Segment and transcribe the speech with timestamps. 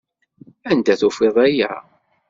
[0.71, 1.71] Anda tufiḍ aya?